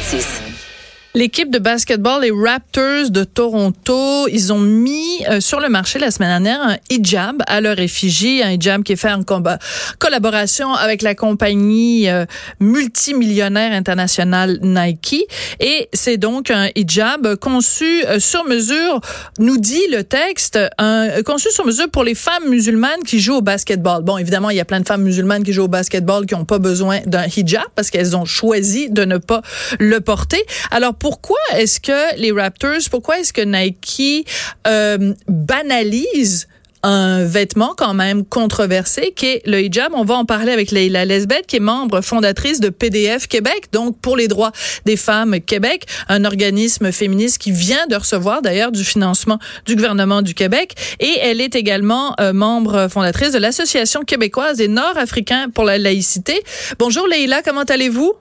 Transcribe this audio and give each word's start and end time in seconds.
46. 0.00 0.47
L'équipe 1.14 1.50
de 1.50 1.58
basketball, 1.58 2.20
les 2.20 2.30
Raptors 2.30 3.10
de 3.10 3.24
Toronto, 3.24 4.28
ils 4.28 4.52
ont 4.52 4.58
mis 4.58 5.24
euh, 5.30 5.40
sur 5.40 5.58
le 5.58 5.70
marché 5.70 5.98
la 5.98 6.10
semaine 6.10 6.28
dernière 6.28 6.62
un 6.62 6.76
hijab 6.90 7.42
à 7.46 7.62
leur 7.62 7.78
effigie, 7.78 8.42
un 8.42 8.50
hijab 8.50 8.82
qui 8.82 8.92
est 8.92 8.96
fait 8.96 9.10
en 9.10 9.22
collaboration 9.98 10.74
avec 10.74 11.00
la 11.00 11.14
compagnie 11.14 12.10
euh, 12.10 12.26
multimillionnaire 12.60 13.72
internationale 13.72 14.58
Nike. 14.62 15.24
Et 15.60 15.88
c'est 15.94 16.18
donc 16.18 16.50
un 16.50 16.68
hijab 16.76 17.36
conçu 17.36 18.04
euh, 18.04 18.20
sur 18.20 18.44
mesure, 18.44 19.00
nous 19.38 19.56
dit 19.56 19.86
le 19.90 20.04
texte, 20.04 20.58
un, 20.76 21.22
conçu 21.22 21.50
sur 21.50 21.64
mesure 21.64 21.88
pour 21.88 22.04
les 22.04 22.14
femmes 22.14 22.50
musulmanes 22.50 23.02
qui 23.06 23.18
jouent 23.18 23.36
au 23.36 23.42
basketball. 23.42 24.02
Bon, 24.02 24.18
évidemment, 24.18 24.50
il 24.50 24.58
y 24.58 24.60
a 24.60 24.66
plein 24.66 24.80
de 24.80 24.86
femmes 24.86 25.04
musulmanes 25.04 25.42
qui 25.42 25.54
jouent 25.54 25.64
au 25.64 25.68
basketball 25.68 26.26
qui 26.26 26.34
n'ont 26.34 26.44
pas 26.44 26.58
besoin 26.58 27.00
d'un 27.06 27.24
hijab 27.24 27.64
parce 27.74 27.88
qu'elles 27.88 28.14
ont 28.14 28.26
choisi 28.26 28.90
de 28.90 29.06
ne 29.06 29.16
pas 29.16 29.40
le 29.80 30.00
porter. 30.02 30.44
Alors, 30.70 30.94
pourquoi 31.08 31.38
est-ce 31.54 31.80
que 31.80 32.16
les 32.18 32.32
Raptors, 32.32 32.90
pourquoi 32.90 33.18
est-ce 33.18 33.32
que 33.32 33.40
Nike 33.40 34.28
euh, 34.66 35.14
banalise 35.26 36.48
un 36.82 37.24
vêtement 37.24 37.72
quand 37.74 37.94
même 37.94 38.26
controversé 38.26 39.14
qui 39.16 39.24
est 39.24 39.42
le 39.46 39.62
hijab? 39.62 39.92
On 39.94 40.04
va 40.04 40.16
en 40.16 40.26
parler 40.26 40.52
avec 40.52 40.70
Leila 40.70 41.06
Lesbeth 41.06 41.46
qui 41.46 41.56
est 41.56 41.60
membre 41.60 42.02
fondatrice 42.02 42.60
de 42.60 42.68
PDF 42.68 43.26
Québec, 43.26 43.68
donc 43.72 43.98
pour 44.02 44.18
les 44.18 44.28
droits 44.28 44.52
des 44.84 44.98
femmes 44.98 45.40
Québec, 45.40 45.86
un 46.10 46.26
organisme 46.26 46.92
féministe 46.92 47.38
qui 47.38 47.52
vient 47.52 47.86
de 47.86 47.96
recevoir 47.96 48.42
d'ailleurs 48.42 48.70
du 48.70 48.84
financement 48.84 49.38
du 49.64 49.76
gouvernement 49.76 50.20
du 50.20 50.34
Québec 50.34 50.74
et 51.00 51.18
elle 51.22 51.40
est 51.40 51.56
également 51.56 52.16
euh, 52.20 52.34
membre 52.34 52.88
fondatrice 52.90 53.32
de 53.32 53.38
l'Association 53.38 54.02
québécoise 54.02 54.58
des 54.58 54.68
Nord-Africains 54.68 55.48
pour 55.54 55.64
la 55.64 55.78
laïcité. 55.78 56.42
Bonjour 56.78 57.06
Leila, 57.06 57.40
comment 57.40 57.62
allez-vous? 57.62 58.12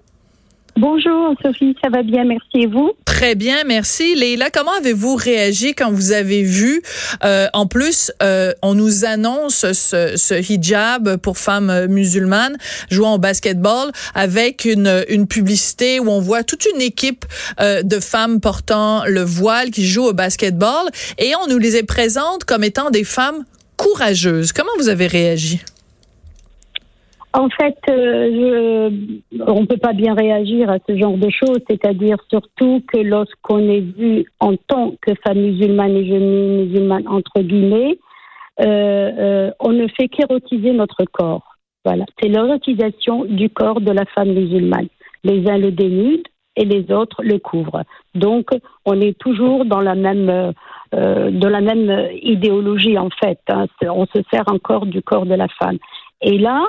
Bonjour 0.78 1.34
Sophie, 1.44 1.76
ça 1.84 1.90
va 1.90 2.04
bien, 2.04 2.24
merci 2.24 2.68
vous? 2.68 2.92
Très 3.06 3.34
bien, 3.34 3.64
merci. 3.66 4.14
Leila, 4.14 4.52
comment 4.52 4.74
avez-vous 4.78 5.16
réagi 5.16 5.74
quand 5.74 5.92
vous 5.92 6.12
avez 6.12 6.44
vu, 6.44 6.84
euh, 7.24 7.48
en 7.54 7.66
plus, 7.66 8.12
euh, 8.22 8.54
on 8.62 8.76
nous 8.76 9.04
annonce 9.04 9.72
ce, 9.72 10.14
ce, 10.16 10.36
hijab 10.36 11.18
pour 11.18 11.40
femmes 11.40 11.88
musulmanes 11.88 12.58
jouant 12.92 13.16
au 13.16 13.18
basketball 13.18 13.92
avec 14.14 14.66
une, 14.66 15.04
une 15.10 15.26
publicité 15.26 16.00
où 16.00 16.10
on 16.10 16.20
voit 16.20 16.44
toute 16.44 16.68
une 16.72 16.82
équipe 16.82 17.26
euh, 17.60 17.82
de 17.82 18.00
femmes 18.00 18.40
portant 18.40 19.04
le 19.08 19.22
voile 19.22 19.72
qui 19.72 19.88
jouent 19.88 20.10
au 20.10 20.14
basketball 20.14 20.90
et 21.18 21.32
on 21.44 21.48
nous 21.48 21.58
les 21.58 21.82
présente 21.82 22.44
comme 22.44 22.64
étant 22.64 22.92
des 22.92 23.04
femmes 23.04 23.46
courageuses. 23.78 24.52
Comment 24.52 24.70
vous 24.78 24.90
avez 24.90 25.08
réagi? 25.08 25.60
En 27.38 27.50
fait, 27.50 27.78
euh, 27.92 28.90
je, 29.32 29.42
on 29.46 29.62
ne 29.62 29.66
peut 29.68 29.78
pas 29.78 29.94
bien 29.94 30.16
réagir 30.16 30.72
à 30.72 30.78
ce 30.90 30.98
genre 30.98 31.18
de 31.18 31.30
choses, 31.30 31.60
c'est-à-dire 31.70 32.18
surtout 32.32 32.82
que 32.92 32.98
lorsqu'on 32.98 33.60
est 33.70 33.82
vu 33.82 34.26
en 34.40 34.56
tant 34.56 34.96
que 35.00 35.12
femme 35.24 35.42
musulmane 35.42 35.96
et 35.98 36.08
jeune 36.08 36.66
musulmane, 36.66 37.08
entre 37.08 37.42
guillemets, 37.42 38.00
euh, 38.60 38.66
euh, 38.66 39.52
on 39.60 39.72
ne 39.72 39.88
fait 39.88 40.08
qu'érotiser 40.08 40.72
notre 40.72 41.06
corps. 41.12 41.56
Voilà, 41.86 42.06
c'est 42.20 42.28
l'érotisation 42.28 43.26
du 43.26 43.52
corps 43.52 43.82
de 43.82 43.92
la 43.92 44.06
femme 44.06 44.34
musulmane. 44.34 44.88
Les 45.24 45.48
uns 45.48 45.60
le 45.60 45.72
dénudent 45.72 46.28
et 46.56 46.66
les 46.66 46.92
autres 46.92 47.22
le 47.22 47.38
couvrent. 47.38 47.84
Donc, 48.16 48.50
on 48.84 49.00
est 49.00 49.16
toujours 49.20 49.64
dans 49.66 49.82
la 49.82 49.94
même, 49.94 50.54
euh, 50.96 51.30
de 51.30 51.48
la 51.48 51.62
même 51.62 52.10
idéologie 52.20 52.98
en 52.98 53.12
fait. 53.12 53.40
Hein. 53.50 53.68
On 53.84 54.08
se 54.08 54.24
sert 54.32 54.46
encore 54.48 54.88
du 54.88 55.04
corps 55.04 55.28
de 55.28 55.36
la 55.36 55.48
femme. 55.60 55.78
Et 56.24 56.40
là, 56.40 56.64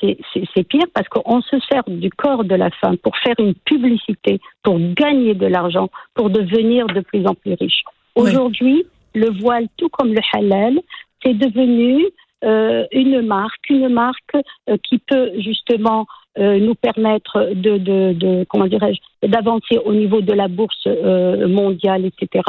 c'est 0.00 0.68
pire 0.68 0.86
parce 0.94 1.08
qu'on 1.08 1.40
se 1.42 1.56
sert 1.70 1.82
du 1.86 2.10
corps 2.10 2.44
de 2.44 2.54
la 2.54 2.70
femme 2.70 2.96
pour 2.98 3.16
faire 3.18 3.34
une 3.38 3.54
publicité, 3.54 4.40
pour 4.62 4.78
gagner 4.78 5.34
de 5.34 5.46
l'argent, 5.46 5.88
pour 6.14 6.30
devenir 6.30 6.86
de 6.86 7.00
plus 7.00 7.26
en 7.26 7.34
plus 7.34 7.54
riche. 7.54 7.82
Aujourd'hui, 8.14 8.84
le 9.14 9.30
voile, 9.30 9.66
tout 9.76 9.88
comme 9.88 10.12
le 10.12 10.20
halal, 10.34 10.80
c'est 11.22 11.34
devenu 11.34 12.04
euh, 12.44 12.86
une 12.92 13.22
marque, 13.22 13.68
une 13.68 13.88
marque 13.88 14.36
euh, 14.68 14.76
qui 14.88 14.98
peut 14.98 15.32
justement 15.38 16.06
euh, 16.38 16.58
nous 16.60 16.76
permettre 16.76 17.52
de, 17.52 17.78
de, 17.78 18.12
de 18.12 18.46
comment 18.48 18.66
dirais-je, 18.66 19.28
d'avancer 19.28 19.78
au 19.84 19.92
niveau 19.92 20.20
de 20.20 20.32
la 20.32 20.46
bourse 20.46 20.86
mondiale, 20.86 22.04
etc. 22.04 22.44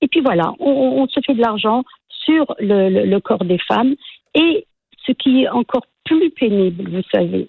Et 0.00 0.08
puis 0.08 0.20
voilà, 0.20 0.52
on, 0.58 0.70
on 0.70 1.08
se 1.08 1.20
fait 1.20 1.34
de 1.34 1.42
l'argent 1.42 1.84
sur 2.08 2.54
le, 2.58 2.88
le, 2.88 3.04
le 3.04 3.20
corps 3.20 3.44
des 3.44 3.58
femmes 3.58 3.94
et 4.34 4.66
ce 5.06 5.12
qui 5.12 5.42
est 5.42 5.48
encore 5.48 5.86
plus 6.04 6.30
pénible, 6.30 6.90
vous 6.90 7.02
savez, 7.12 7.48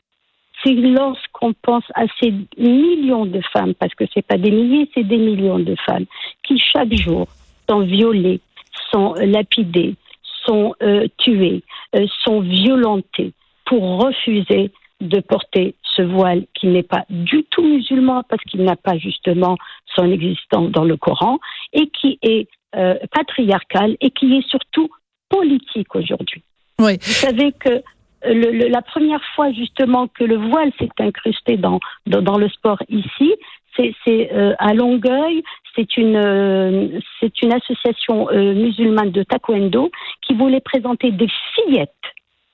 c'est 0.64 0.74
lorsqu'on 0.74 1.54
pense 1.54 1.84
à 1.94 2.06
ces 2.20 2.34
millions 2.58 3.26
de 3.26 3.42
femmes, 3.54 3.74
parce 3.76 3.94
que 3.96 4.06
c'est 4.14 4.26
pas 4.26 4.38
des 4.38 4.52
milliers, 4.52 4.90
c'est 4.94 5.04
des 5.04 5.18
millions 5.18 5.60
de 5.60 5.76
femmes, 5.86 6.06
qui 6.44 6.60
chaque 6.60 6.94
jour 6.96 7.28
sont 7.70 7.82
violées, 7.82 8.42
sont 8.92 9.14
lapidées, 9.16 9.96
sont 10.46 10.74
euh, 10.82 11.08
tuées, 11.18 11.64
euh, 11.96 12.06
sont 12.24 12.42
violentées 12.42 13.34
pour 13.66 14.02
refuser 14.04 14.72
de 15.02 15.20
porter 15.20 15.76
ce 15.96 16.02
voile 16.02 16.46
qui 16.54 16.68
n'est 16.68 16.84
pas 16.84 17.06
du 17.10 17.44
tout 17.44 17.64
musulman 17.64 18.24
parce 18.28 18.42
qu'il 18.44 18.64
n'a 18.64 18.76
pas 18.76 18.98
justement 18.98 19.58
son 19.96 20.10
existence 20.12 20.72
dans 20.72 20.86
le 20.86 20.98
Coran 20.98 21.38
et 21.74 21.88
qui 21.90 22.18
est 22.22 22.48
euh, 22.76 22.96
patriarcal 23.12 23.96
et 24.02 24.10
qui 24.10 24.34
est 24.36 24.48
surtout 24.48 24.90
politique 25.30 25.96
aujourd'hui. 25.96 26.42
Oui. 26.80 26.98
Vous 27.02 27.12
savez 27.12 27.52
que 27.54 27.82
le, 28.24 28.68
la 28.70 28.82
première 28.82 29.24
fois 29.36 29.52
justement 29.52 30.08
que 30.08 30.24
le 30.24 30.38
voile 30.38 30.72
s'est 30.80 30.90
incrusté 31.00 31.58
dans, 31.58 31.80
dans, 32.06 32.22
dans, 32.22 32.38
le 32.38 32.50
sport 32.50 32.82
ici, 32.90 33.34
c'est 34.06 34.34
euh, 34.34 34.54
à 34.60 34.74
Longueuil, 34.74 35.44
c'est 35.76 35.98
une, 35.98 36.16
euh, 36.16 37.00
c'est 37.20 37.42
une 37.42 37.54
association 37.54 38.30
euh, 38.32 38.54
musulmane 38.54 39.12
de 39.12 39.24
taekwondo 39.24 39.92
qui 40.26 40.34
voulait 40.34 40.62
présenter 40.62 41.12
des 41.12 41.28
fillettes, 41.54 41.92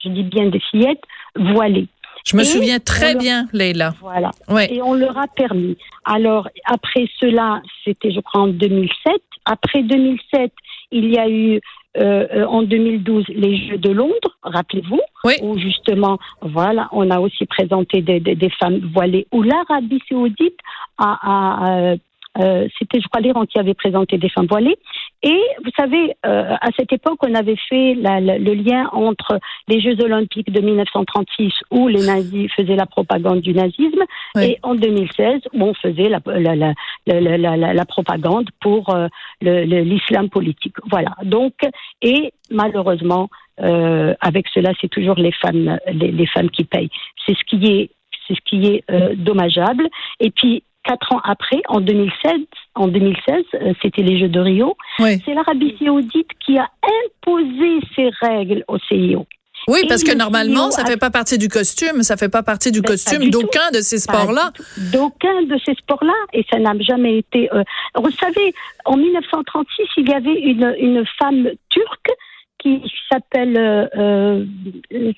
je 0.03 0.09
dis 0.09 0.23
bien 0.23 0.47
des 0.47 0.59
fillettes, 0.59 1.03
voilées. 1.35 1.88
Je 2.25 2.38
me 2.38 2.41
et 2.41 2.45
souviens 2.45 2.79
très 2.79 3.16
bien, 3.16 3.47
Leila. 3.51 3.94
Voilà. 4.00 4.31
Ouais. 4.47 4.73
Et 4.73 4.81
on 4.81 4.94
leur 4.94 5.17
a 5.17 5.28
permis. 5.28 5.78
Alors, 6.06 6.47
après 6.66 7.07
cela, 7.19 7.62
c'était, 7.83 8.12
je 8.12 8.22
crois, 8.22 8.41
en 8.41 8.47
2007. 8.47 9.13
Après 9.45 9.83
2007, 9.83 10.53
il 10.91 11.13
y 11.13 11.17
a 11.17 11.29
eu 11.29 11.59
euh, 11.98 12.46
en 12.46 12.64
2012 12.64 13.26
les 13.30 13.58
Jeux 13.68 13.78
de 13.78 13.92
Londres, 13.92 14.38
rappelez-vous, 14.42 15.02
oui. 15.26 15.34
où 15.42 15.58
justement, 15.58 16.18
voilà, 16.42 16.90
on 16.92 17.09
a 17.12 17.20
aussi 17.20 17.46
présenté 17.46 18.02
des, 18.02 18.20
des, 18.20 18.36
des 18.36 18.50
femmes 18.50 18.80
voilées, 18.94 19.28
où 19.31 19.44
l'Arabie 19.44 20.02
saoudite 20.09 20.58
a, 20.98 21.18
a, 21.22 21.92
a 21.92 21.96
euh, 22.40 22.68
c'était, 22.80 23.00
je 23.00 23.08
crois, 23.08 23.22
l'Iran 23.22 23.46
qui 23.46 23.59
avait 23.59 23.76
présenté 23.76 24.18
des 24.18 24.30
femmes 24.30 24.48
voilées. 24.48 24.78
Et 25.23 25.39
vous 25.63 25.72
savez, 25.78 26.16
euh, 26.25 26.56
à 26.59 26.69
cette 26.78 26.91
époque, 26.91 27.19
on 27.25 27.34
avait 27.34 27.56
fait 27.69 27.95
la, 27.95 28.19
la, 28.19 28.38
le 28.38 28.53
lien 28.53 28.89
entre 28.91 29.39
les 29.69 29.79
Jeux 29.79 30.00
olympiques 30.03 30.51
de 30.51 30.59
1936, 30.59 31.53
où 31.72 31.88
les 31.88 32.06
nazis 32.06 32.51
faisaient 32.51 32.75
la 32.75 32.85
propagande 32.85 33.39
du 33.39 33.53
nazisme, 33.53 34.03
oui. 34.35 34.44
et 34.44 34.59
en 34.63 34.75
2016, 34.75 35.41
où 35.53 35.63
on 35.63 35.73
faisait 35.73 36.09
la, 36.09 36.19
la, 36.25 37.73
la 37.73 37.85
propagande 37.85 38.50
pour 38.59 38.89
euh, 38.89 39.07
l'islam 39.41 40.29
politique. 40.29 40.75
Voilà. 40.91 41.16
Donc, 41.23 41.53
et 42.01 42.33
malheureusement, 42.51 43.29
euh, 43.62 44.13
avec 44.19 44.47
cela, 44.53 44.73
c'est 44.81 44.89
toujours 44.89 45.16
les 45.16 45.31
femmes, 45.31 45.78
les, 45.88 46.12
les, 46.12 46.28
femmes 46.28 46.50
qui 46.50 46.63
payent. 46.63 46.89
C'est 47.25 47.35
ce 47.35 47.44
qui 47.45 47.66
est, 47.66 47.91
c'est 48.28 48.35
ce 48.35 48.41
qui 48.45 48.66
est 48.67 48.83
euh, 48.91 49.16
dommageable. 49.16 49.88
Et 50.19 50.31
puis, 50.31 50.63
quatre 50.83 51.11
ans 51.13 51.21
après, 51.23 51.61
en 51.67 51.81
2016, 51.81 52.33
en 52.75 52.88
2016, 52.88 53.44
euh, 53.53 53.73
c'était 53.81 54.01
les 54.01 54.19
Jeux 54.19 54.29
de 54.29 54.39
Rio. 54.39 54.77
Oui. 54.99 55.21
C'est 55.25 55.33
l'Arabie 55.33 55.75
Saoudite 55.79 56.29
qui 56.45 56.57
a 56.57 56.67
imposé 57.05 57.79
ces 57.95 58.09
règles 58.21 58.63
au 58.67 58.77
CIO. 58.79 59.25
Oui, 59.69 59.79
Et 59.83 59.88
parce 59.88 60.03
que 60.03 60.13
normalement, 60.13 60.71
ça 60.71 60.83
ne 60.83 60.88
fait 60.88 60.97
pas 60.97 61.09
partie 61.09 61.38
du 61.38 61.47
costume, 61.47 62.03
ça 62.03 62.17
fait 62.17 62.29
pas 62.29 62.44
partie 62.44 62.71
du 62.71 62.81
ben, 62.81 62.89
costume 62.89 63.29
d'aucun 63.29 63.71
de 63.71 63.79
ces 63.79 63.99
sports-là. 63.99 64.51
D'aucun 64.91 65.44
de 65.44 65.57
ces 65.66 65.73
sports-là, 65.75 66.13
et 66.33 66.45
ça 66.51 66.59
n'a 66.59 66.73
jamais 66.79 67.19
été. 67.19 67.50
Euh... 67.53 67.63
Vous 67.95 68.12
savez, 68.12 68.53
en 68.83 68.97
1936, 68.97 69.83
il 69.97 70.09
y 70.09 70.13
avait 70.13 70.33
une, 70.33 70.75
une 70.79 71.06
femme 71.18 71.50
turque 71.69 72.12
qui 72.59 72.81
s'appelle 73.12 73.57
euh, 73.57 74.45
euh, 74.91 75.13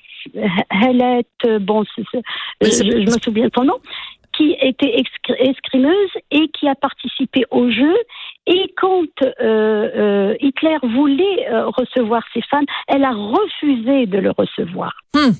Helette, 0.70 1.60
bon, 1.60 1.84
je, 1.96 2.02
je, 2.60 3.10
me 3.10 3.20
souviens 3.20 3.46
de 3.46 3.52
son 3.54 3.64
nom, 3.64 3.80
qui 4.36 4.56
était 4.60 5.02
escrimeuse 5.38 6.10
et 6.30 6.48
qui 6.48 6.68
a 6.68 6.74
participé 6.74 7.44
au 7.50 7.70
jeu. 7.70 7.94
Et 8.46 8.72
quand 8.76 9.06
euh, 9.22 9.32
euh, 9.40 10.34
Hitler 10.40 10.76
voulait 10.82 11.48
euh, 11.50 11.68
recevoir 11.68 12.22
ces 12.32 12.42
femmes, 12.42 12.66
elle 12.88 13.04
a 13.04 13.12
refusé 13.12 14.06
de 14.06 14.18
le 14.18 14.30
recevoir. 14.30 14.92
Hmm. 15.14 15.32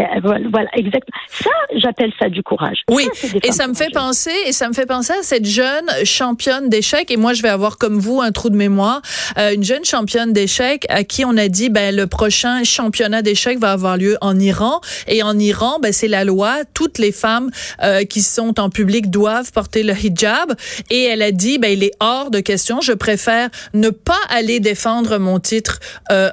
Euh, 0.00 0.04
voilà, 0.22 0.70
exactement. 0.74 1.18
Ça, 1.28 1.50
j'appelle 1.76 2.12
ça 2.18 2.28
du 2.30 2.42
courage. 2.42 2.78
Oui, 2.90 3.08
et 3.42 3.52
ça 3.52 3.66
me 3.66 3.74
fait 3.74 3.90
penser, 3.92 4.32
et 4.46 4.52
ça 4.52 4.68
me 4.68 4.72
fait 4.72 4.86
penser 4.86 5.12
à 5.12 5.22
cette 5.22 5.44
jeune 5.44 5.88
championne 6.04 6.68
d'échecs. 6.70 7.10
Et 7.10 7.16
moi, 7.16 7.34
je 7.34 7.42
vais 7.42 7.50
avoir 7.50 7.76
comme 7.76 7.98
vous 7.98 8.22
un 8.22 8.32
trou 8.32 8.48
de 8.48 8.56
mémoire, 8.56 9.02
euh, 9.38 9.54
une 9.54 9.64
jeune 9.64 9.84
championne 9.84 10.32
d'échecs 10.32 10.86
à 10.88 11.04
qui 11.04 11.24
on 11.24 11.36
a 11.36 11.48
dit, 11.48 11.68
ben 11.68 11.94
le 11.94 12.06
prochain 12.06 12.64
championnat 12.64 13.20
d'échecs 13.20 13.58
va 13.58 13.72
avoir 13.72 13.98
lieu 13.98 14.16
en 14.22 14.38
Iran. 14.38 14.80
Et 15.08 15.22
en 15.22 15.38
Iran, 15.38 15.78
ben 15.80 15.92
c'est 15.92 16.08
la 16.08 16.24
loi. 16.24 16.60
Toutes 16.72 16.98
les 16.98 17.12
femmes 17.12 17.50
euh, 17.82 18.04
qui 18.04 18.22
sont 18.22 18.58
en 18.60 18.70
public 18.70 19.10
doivent 19.10 19.52
porter 19.52 19.82
le 19.82 19.92
hijab. 19.92 20.54
Et 20.88 21.04
elle 21.04 21.22
a 21.22 21.32
dit, 21.32 21.58
ben 21.58 21.70
il 21.70 21.84
est 21.84 21.92
hors 22.00 22.30
de 22.30 22.40
question. 22.40 22.80
Je 22.80 22.92
préfère 22.92 23.50
ne 23.74 23.90
pas 23.90 24.20
aller 24.30 24.58
défendre 24.58 25.18
mon 25.18 25.38
titre 25.38 25.80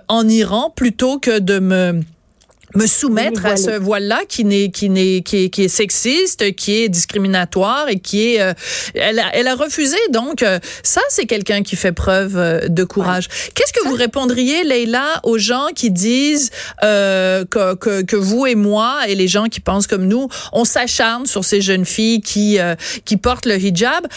en 0.08 0.28
Iran 0.28 0.72
plutôt 0.76 1.20
que 1.20 1.40
de 1.40 1.60
me 1.60 2.02
me 2.76 2.88
soumettre 2.88 3.46
à 3.46 3.58
ce 3.58 3.72
voile-là 3.72 4.22
qui 4.28 4.46
n'est 4.46 4.70
qui 4.70 4.90
n'est 4.90 5.22
qui 5.22 5.46
est, 5.46 5.50
qui 5.50 5.64
est 5.64 5.68
sexiste, 5.68 6.56
qui 6.56 6.78
est 6.78 6.90
discriminatoire 6.90 7.90
et 7.90 8.00
qui 8.00 8.34
est 8.36 8.42
euh, 8.42 8.54
elle, 8.94 9.20
a, 9.20 9.36
elle 9.36 9.48
a 9.48 9.56
refusé. 9.56 9.98
Donc 10.12 10.44
euh, 10.44 10.60
ça 10.84 11.02
c'est 11.10 11.26
quelqu'un 11.26 11.64
qui 11.64 11.76
fait 11.76 11.92
preuve 11.92 12.38
euh, 12.38 12.68
de 12.68 12.84
courage. 12.84 13.28
Qu'est-ce 13.56 13.74
que 13.74 13.88
vous 13.88 13.96
répondriez 13.96 14.64
Leila 14.64 15.20
aux 15.24 15.38
gens 15.38 15.68
qui 15.76 15.92
disent 15.92 16.52
que, 16.82 17.74
que, 17.76 18.02
que 18.02 18.16
vous 18.16 18.46
et 18.46 18.56
moi 18.56 19.08
et 19.08 19.16
les 19.16 19.28
gens 19.28 19.46
qui 19.46 19.60
pensent 19.60 19.88
comme 19.88 20.08
nous, 20.08 20.28
on 20.54 20.66
s'acharne 20.66 21.26
sur 21.26 21.44
ces 21.44 21.62
jeunes 21.62 21.86
filles 21.86 22.22
qui 22.22 22.58
qui 23.06 23.18
portent 23.18 23.46
le 23.46 23.58
hijab? 23.58 24.08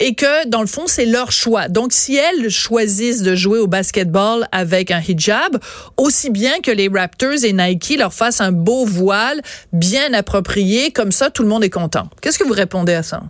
Et 0.00 0.14
que 0.14 0.48
dans 0.48 0.60
le 0.60 0.66
fond 0.66 0.86
c'est 0.86 1.06
leur 1.06 1.32
choix. 1.32 1.68
Donc 1.68 1.92
si 1.92 2.16
elles 2.16 2.50
choisissent 2.50 3.22
de 3.22 3.34
jouer 3.34 3.58
au 3.58 3.66
basketball 3.66 4.46
avec 4.52 4.90
un 4.90 5.00
hijab, 5.00 5.58
aussi 5.96 6.30
bien 6.30 6.60
que 6.62 6.70
les 6.70 6.88
Raptors 6.88 7.44
et 7.44 7.52
Nike 7.52 7.96
leur 7.98 8.12
fassent 8.12 8.40
un 8.40 8.52
beau 8.52 8.84
voile 8.84 9.40
bien 9.72 10.12
approprié, 10.12 10.90
comme 10.90 11.12
ça 11.12 11.30
tout 11.30 11.42
le 11.42 11.48
monde 11.48 11.64
est 11.64 11.70
content. 11.70 12.04
Qu'est-ce 12.22 12.38
que 12.38 12.46
vous 12.46 12.54
répondez 12.54 12.94
à 12.94 13.02
ça? 13.02 13.22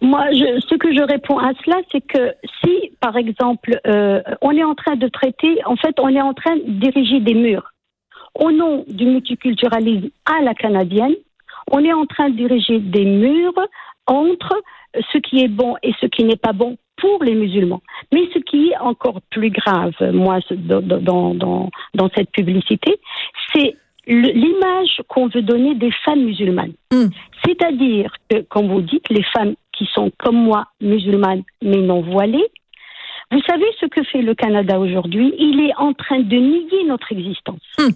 Moi, 0.00 0.26
ce 0.30 0.76
que 0.76 0.94
je 0.94 1.02
réponds 1.02 1.38
à 1.38 1.50
cela, 1.64 1.76
c'est 1.90 2.00
que 2.00 2.32
si, 2.62 2.92
par 3.00 3.16
exemple, 3.16 3.80
euh, 3.88 4.22
on 4.42 4.52
est 4.52 4.62
en 4.62 4.76
train 4.76 4.94
de 4.94 5.08
traiter, 5.08 5.58
en 5.66 5.74
fait, 5.74 5.98
on 5.98 6.08
est 6.08 6.20
en 6.20 6.34
train 6.34 6.54
d'ériger 6.68 7.18
des 7.18 7.34
murs 7.34 7.72
au 8.38 8.52
nom 8.52 8.84
du 8.86 9.06
multiculturalisme 9.06 10.10
à 10.24 10.42
la 10.42 10.54
canadienne, 10.54 11.14
on 11.70 11.84
est 11.84 11.92
en 11.92 12.06
train 12.06 12.30
d'ériger 12.30 12.78
des 12.78 13.04
murs 13.04 13.60
entre 14.06 14.54
ce 14.94 15.18
qui 15.18 15.40
est 15.42 15.48
bon 15.48 15.76
et 15.82 15.92
ce 16.00 16.06
qui 16.06 16.24
n'est 16.24 16.36
pas 16.36 16.52
bon 16.52 16.76
pour 16.96 17.22
les 17.22 17.34
musulmans. 17.34 17.82
Mais 18.12 18.28
ce 18.34 18.38
qui 18.40 18.70
est 18.70 18.78
encore 18.78 19.20
plus 19.30 19.50
grave, 19.50 19.92
moi, 20.12 20.40
dans, 20.50 21.34
dans, 21.34 21.70
dans 21.94 22.10
cette 22.14 22.30
publicité, 22.30 23.00
c'est 23.52 23.76
l'image 24.06 25.02
qu'on 25.06 25.28
veut 25.28 25.42
donner 25.42 25.74
des 25.74 25.92
femmes 26.04 26.24
musulmanes. 26.24 26.72
Hmm. 26.92 27.08
C'est-à-dire 27.44 28.12
que, 28.28 28.40
comme 28.42 28.68
vous 28.68 28.80
dites, 28.80 29.08
les 29.10 29.22
femmes 29.22 29.54
qui 29.72 29.86
sont 29.92 30.10
comme 30.18 30.36
moi 30.36 30.64
musulmanes 30.80 31.42
mais 31.62 31.78
non 31.78 32.00
voilées, 32.00 32.48
vous 33.30 33.42
savez 33.46 33.66
ce 33.78 33.86
que 33.86 34.02
fait 34.04 34.22
le 34.22 34.34
Canada 34.34 34.78
aujourd'hui? 34.80 35.34
Il 35.38 35.60
est 35.60 35.76
en 35.76 35.92
train 35.92 36.20
de 36.20 36.36
nier 36.36 36.84
notre 36.86 37.12
existence. 37.12 37.60
Hmm 37.78 37.90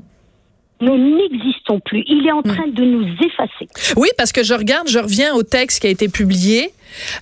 nous 0.83 1.17
n'existons 1.17 1.81
plus. 1.81 2.03
Il 2.07 2.27
est 2.27 2.33
en 2.33 2.43
train 2.43 2.67
de 2.67 2.83
nous 2.83 3.07
effacer. 3.25 3.69
Oui, 3.97 4.09
parce 4.19 4.33
que 4.33 4.43
je 4.43 4.53
regarde, 4.53 4.89
je 4.89 4.99
reviens 4.99 5.35
au 5.35 5.43
texte 5.43 5.81
qui 5.81 5.87
a 5.87 5.91
été 5.91 6.09
publié. 6.09 6.71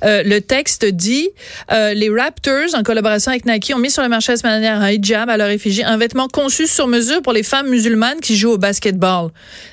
Euh, 0.03 0.23
le 0.25 0.41
texte 0.41 0.85
dit 0.87 1.29
euh, 1.71 1.93
les 1.95 2.09
Raptors, 2.09 2.75
en 2.75 2.83
collaboration 2.83 3.31
avec 3.31 3.45
Nike, 3.45 3.73
ont 3.75 3.79
mis 3.79 3.91
sur 3.91 4.03
le 4.03 4.09
marché 4.09 4.33
la 4.33 4.39
semaine 4.39 4.61
dernière 4.61 4.83
un 4.83 4.91
hijab 4.91 5.29
à 5.29 5.37
leur 5.37 5.49
effigie, 5.49 5.85
un 5.85 5.99
vêtement 5.99 6.27
conçu 6.27 6.67
sur 6.67 6.87
mesure 6.87 7.23
pour 7.23 7.33
les 7.33 7.43
femmes 7.43 7.69
musulmanes 7.69 8.21
qui 8.21 8.35
jouent 8.37 8.53
au 8.53 8.59
basketball. 8.59 9.31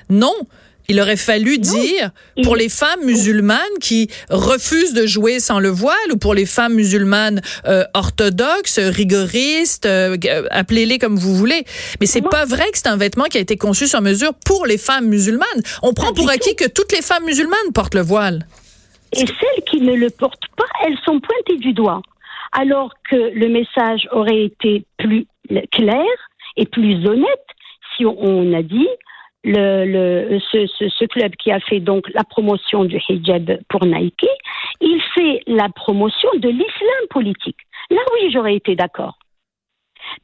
Non, 0.10 0.36
il 0.90 1.02
aurait 1.02 1.18
fallu 1.18 1.58
dire 1.58 2.12
pour 2.44 2.56
les 2.56 2.70
femmes 2.70 3.04
musulmanes 3.04 3.58
qui 3.82 4.10
refusent 4.30 4.94
de 4.94 5.06
jouer 5.06 5.42
sans 5.42 5.60
le 5.60 5.68
voile 5.68 6.12
ou 6.14 6.18
pour 6.18 6.34
les 6.34 6.46
femmes 6.46 6.76
musulmanes 6.76 7.42
euh, 7.66 7.84
orthodoxes, 7.94 8.80
rigoristes, 8.80 9.86
euh, 9.86 10.16
appelez-les 10.50 10.98
comme 10.98 11.18
vous 11.18 11.36
voulez. 11.36 11.66
Mais 12.00 12.06
c'est 12.06 12.22
pas 12.22 12.46
vrai 12.46 12.72
que 12.72 12.78
c'est 12.78 12.88
un 12.88 12.96
vêtement 12.96 13.26
qui 13.26 13.38
a 13.38 13.42
été 13.42 13.58
conçu 13.58 13.86
sur 13.88 14.02
mesure 14.02 14.32
pour 14.46 14.66
les 14.66 14.78
femmes 14.78 15.08
musulmanes. 15.08 15.62
On 15.84 15.94
prend 15.94 16.14
pour 16.14 16.30
acquis 16.30 16.56
que 16.56 16.70
toutes 16.70 16.94
les 16.94 17.02
femmes 17.02 17.26
musulmanes 17.26 17.74
portent 17.74 17.96
le 17.96 18.02
voile. 18.02 18.46
Et 19.12 19.26
celles 19.26 19.64
qui 19.70 19.82
ne 19.82 19.94
le 19.94 20.10
portent 20.10 20.48
pas, 20.56 20.66
elles 20.86 20.98
sont 21.04 21.20
pointées 21.20 21.58
du 21.58 21.74
doigt. 21.74 22.02
Alors 22.54 22.94
que 23.10 23.16
le 23.16 23.50
message 23.50 24.08
aurait 24.12 24.44
été 24.44 24.86
plus 24.98 25.26
clair 25.74 26.06
et 26.56 26.66
plus 26.66 27.06
honnête 27.06 27.46
si 27.98 28.06
on 28.06 28.54
a 28.54 28.62
dit 28.62 28.88
le, 29.48 30.40
ce, 30.52 30.68
ce, 30.68 31.06
club 31.06 31.36
qui 31.36 31.52
a 31.52 31.60
fait 31.60 31.80
donc 31.80 32.08
la 32.14 32.24
promotion 32.24 32.84
du 32.86 33.00
hijab 33.10 33.60
pour 33.70 33.86
Nike, 33.86 34.28
il 34.82 35.02
fait 35.16 35.42
la 35.48 35.70
promotion 35.70 36.30
de 36.38 36.50
l'islam 36.50 37.04
politique. 37.10 37.58
Là 37.90 38.02
oui, 38.14 38.30
j'aurais 38.32 38.56
été 38.56 38.76
d'accord. 38.76 39.18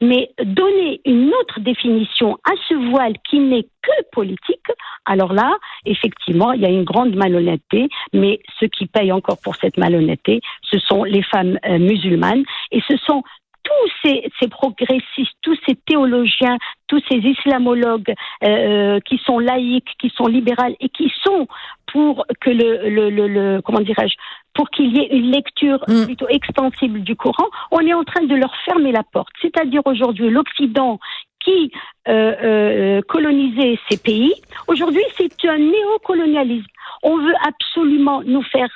Mais 0.00 0.30
donner 0.42 1.00
une 1.04 1.32
autre 1.34 1.60
définition 1.60 2.38
à 2.44 2.52
ce 2.68 2.74
voile 2.90 3.14
qui 3.28 3.38
n'est 3.38 3.64
que 3.82 4.02
politique, 4.12 4.66
alors 5.04 5.32
là, 5.32 5.56
effectivement, 5.84 6.52
il 6.52 6.62
y 6.62 6.66
a 6.66 6.70
une 6.70 6.84
grande 6.84 7.14
malhonnêteté, 7.14 7.88
mais 8.12 8.40
ceux 8.58 8.68
qui 8.68 8.86
payent 8.86 9.12
encore 9.12 9.38
pour 9.42 9.56
cette 9.56 9.76
malhonnêteté, 9.76 10.40
ce 10.62 10.78
sont 10.78 11.04
les 11.04 11.22
femmes 11.22 11.58
euh, 11.66 11.78
musulmanes 11.78 12.44
et 12.70 12.80
ce 12.88 12.96
sont 12.96 13.22
tous 13.64 13.90
ces, 14.02 14.30
ces, 14.40 14.48
progressistes, 14.48 15.36
tous 15.42 15.58
ces 15.66 15.74
théologiens, 15.74 16.58
tous 16.86 17.02
ces 17.10 17.16
islamologues 17.16 18.14
euh, 18.44 18.48
euh, 18.48 19.00
qui 19.00 19.18
sont 19.24 19.38
laïcs, 19.38 19.88
qui 19.98 20.10
sont 20.10 20.26
libérales 20.26 20.76
et 20.80 20.88
qui 20.90 21.10
sont 21.22 21.48
pour 21.86 22.26
que 22.40 22.50
le, 22.50 22.88
le, 22.88 23.10
le, 23.10 23.60
comment 23.62 23.80
dirais-je, 23.80 24.14
pour 24.54 24.70
qu'il 24.70 24.96
y 24.96 25.00
ait 25.00 25.16
une 25.16 25.30
lecture 25.30 25.84
mm. 25.88 26.04
plutôt 26.04 26.28
extensible 26.28 27.00
du 27.00 27.16
Coran, 27.16 27.46
on 27.70 27.80
est 27.80 27.94
en 27.94 28.04
train 28.04 28.24
de 28.24 28.34
leur 28.34 28.54
fermer 28.64 28.92
la 28.92 29.02
porte. 29.02 29.32
C'est-à-dire 29.42 29.82
aujourd'hui 29.84 30.30
l'Occident 30.30 30.98
qui 31.40 31.70
euh, 32.08 32.34
euh, 32.42 33.00
colonisait 33.08 33.78
ces 33.90 33.98
pays, 33.98 34.32
aujourd'hui 34.66 35.02
c'est 35.16 35.48
un 35.48 35.58
néocolonialisme. 35.58 36.66
On 37.02 37.18
veut 37.18 37.34
absolument 37.46 38.22
nous 38.22 38.42
faire 38.42 38.70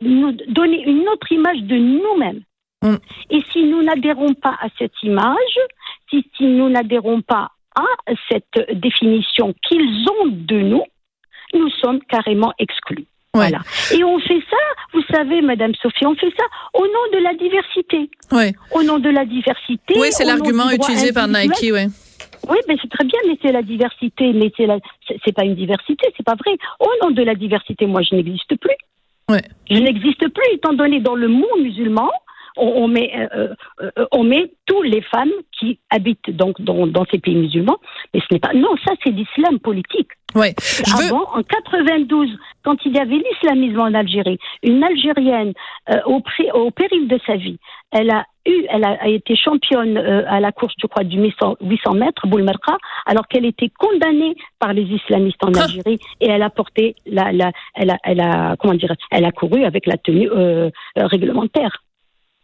nous 0.00 0.32
donner 0.48 0.82
une 0.88 1.08
autre 1.08 1.30
image 1.30 1.62
de 1.62 1.76
nous-mêmes. 1.76 2.40
Mm. 2.82 2.96
Et 3.30 3.42
si 3.52 3.64
nous 3.64 3.82
n'adhérons 3.82 4.34
pas 4.34 4.56
à 4.60 4.68
cette 4.78 5.02
image, 5.02 5.58
si, 6.08 6.24
si 6.36 6.44
nous 6.44 6.68
n'adhérons 6.68 7.20
pas 7.22 7.50
à 7.76 8.12
cette 8.28 8.78
définition 8.80 9.54
qu'ils 9.68 10.06
ont 10.08 10.26
de 10.26 10.60
nous, 10.60 10.84
nous 11.54 11.70
sommes 11.70 12.00
carrément 12.08 12.52
exclus. 12.58 13.06
Voilà. 13.32 13.60
Et 13.94 14.02
on 14.02 14.18
fait 14.18 14.42
ça, 14.50 14.56
vous 14.92 15.02
savez, 15.10 15.40
Madame 15.40 15.72
Sophie, 15.76 16.04
on 16.04 16.16
fait 16.16 16.32
ça 16.36 16.44
au 16.74 16.82
nom 16.82 17.18
de 17.18 17.18
la 17.22 17.34
diversité. 17.34 18.10
Oui. 18.32 18.52
Au 18.74 18.82
nom 18.82 18.98
de 18.98 19.08
la 19.08 19.24
diversité. 19.24 19.94
Oui, 19.96 20.08
c'est 20.10 20.24
l'argument 20.24 20.68
utilisé 20.70 21.12
par 21.12 21.28
Nike, 21.28 21.70
oui. 21.72 21.86
Oui, 22.48 22.56
mais 22.66 22.76
c'est 22.80 22.90
très 22.90 23.04
bien, 23.04 23.18
mais 23.28 23.38
c'est 23.40 23.52
la 23.52 23.62
diversité, 23.62 24.32
mais 24.32 24.50
c'est 24.56 24.66
la, 24.66 24.78
c'est 25.24 25.32
pas 25.32 25.44
une 25.44 25.54
diversité, 25.54 26.12
c'est 26.16 26.24
pas 26.24 26.34
vrai. 26.34 26.56
Au 26.80 26.88
nom 27.04 27.10
de 27.12 27.22
la 27.22 27.34
diversité, 27.34 27.86
moi, 27.86 28.02
je 28.02 28.16
n'existe 28.16 28.56
plus. 28.56 28.74
Ouais. 29.28 29.42
Je 29.70 29.76
n'existe 29.76 30.26
plus, 30.28 30.54
étant 30.54 30.72
donné 30.72 31.00
dans 31.00 31.14
le 31.14 31.28
monde 31.28 31.60
musulman, 31.60 32.10
on, 32.56 32.88
met, 32.88 33.12
euh, 33.14 33.48
euh, 33.80 33.90
euh, 33.98 34.06
on 34.12 34.24
met 34.24 34.52
toutes 34.66 34.86
les 34.86 35.02
femmes 35.02 35.30
qui 35.58 35.78
habitent 35.90 36.30
donc 36.30 36.60
dans, 36.60 36.86
dans 36.86 37.04
ces 37.10 37.18
pays 37.18 37.34
musulmans. 37.34 37.78
Mais 38.14 38.20
ce 38.20 38.26
n'est 38.32 38.40
pas. 38.40 38.52
Non, 38.54 38.74
ça 38.84 38.92
c'est 39.04 39.10
l'islam 39.10 39.58
politique. 39.58 40.08
Ouais. 40.34 40.54
Avant, 40.96 41.24
en 41.34 41.42
92, 41.42 42.28
quand 42.62 42.76
il 42.84 42.94
y 42.94 43.00
avait 43.00 43.16
l'islamisme 43.16 43.80
en 43.80 43.94
Algérie, 43.94 44.38
une 44.62 44.84
Algérienne 44.84 45.54
au, 46.06 46.22
au, 46.54 46.70
péril 46.70 47.08
de 47.08 47.18
sa 47.26 47.34
vie, 47.34 47.58
elle 47.90 48.10
a 48.10 48.24
eu, 48.46 48.64
elle 48.68 48.84
a, 48.84 49.08
été 49.08 49.34
championne 49.34 49.98
à 49.98 50.38
la 50.38 50.52
course, 50.52 50.74
je 50.80 50.86
crois, 50.86 51.02
du 51.02 51.20
800, 51.20 51.56
800 51.62 51.94
mètres, 51.94 52.28
Boulmerka, 52.28 52.78
alors 53.06 53.26
qu'elle 53.26 53.44
était 53.44 53.70
condamnée 53.76 54.36
par 54.60 54.72
les 54.72 54.84
islamistes 54.84 55.44
en 55.44 55.52
Algérie 55.52 55.98
et 56.20 56.28
elle 56.28 56.42
a 56.42 56.50
porté 56.50 56.94
la, 57.06 57.32
la 57.32 57.50
elle 57.74 57.90
a, 57.90 57.96
elle 58.04 58.20
a, 58.20 58.54
comment 58.56 58.74
dire, 58.74 58.94
elle 59.10 59.24
a 59.24 59.32
couru 59.32 59.64
avec 59.64 59.86
la 59.86 59.96
tenue 59.96 60.30
réglementaire 60.94 61.82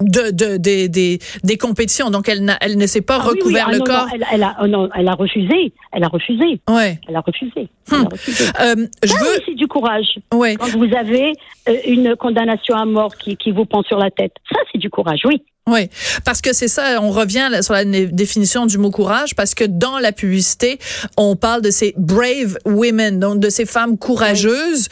de, 0.02 0.30
de, 0.30 0.56
des, 0.56 0.88
des, 0.88 1.18
des 1.42 1.56
compétitions. 1.56 2.10
Donc, 2.10 2.28
elle, 2.28 2.56
elle 2.60 2.76
ne 2.76 2.86
s'est 2.86 3.00
pas 3.00 3.18
ah 3.20 3.28
recouvert 3.28 3.70
le 3.70 3.78
corps. 3.80 4.08
elle, 4.12 4.26
elle, 4.32 4.42
a, 4.42 4.56
oh 4.62 4.66
non, 4.66 4.88
elle 4.94 5.08
a 5.08 5.14
refusé. 5.14 5.72
Elle 5.92 6.04
a 6.04 6.08
refusé. 6.08 6.60
Ouais. 6.68 7.00
Elle 7.08 7.16
a 7.16 7.20
refusé. 7.20 7.68
Elle 7.90 7.94
a 7.94 8.00
hum. 8.00 8.08
refusé. 8.10 8.44
Euh, 8.60 8.86
je 9.02 9.08
Ça, 9.08 9.18
veux... 9.18 9.42
c'est 9.46 9.54
du 9.54 9.66
courage. 9.66 10.18
Ouais. 10.34 10.56
Quand 10.56 10.68
vous 10.68 10.94
avez 10.94 11.32
euh, 11.68 11.76
une 11.86 12.14
condamnation 12.16 12.76
à 12.76 12.84
mort 12.84 13.16
qui, 13.16 13.36
qui 13.36 13.52
vous 13.52 13.64
pend 13.64 13.82
sur 13.82 13.98
la 13.98 14.10
tête, 14.10 14.32
ça, 14.52 14.58
c'est 14.70 14.78
du 14.78 14.90
courage, 14.90 15.20
oui. 15.24 15.42
Oui, 15.68 15.88
parce 16.24 16.42
que 16.42 16.52
c'est 16.52 16.68
ça, 16.68 17.00
on 17.02 17.10
revient 17.10 17.50
sur 17.60 17.74
la 17.74 17.84
définition 17.84 18.66
du 18.66 18.78
mot 18.78 18.92
courage, 18.92 19.34
parce 19.34 19.52
que 19.52 19.64
dans 19.64 19.98
la 19.98 20.12
publicité, 20.12 20.78
on 21.16 21.34
parle 21.34 21.60
de 21.60 21.70
ces 21.72 21.92
brave 21.96 22.56
women, 22.64 23.18
donc 23.18 23.40
de 23.40 23.50
ces 23.50 23.66
femmes 23.66 23.98
courageuses. 23.98 24.88